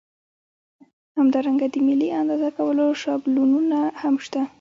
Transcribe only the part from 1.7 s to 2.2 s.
د ملي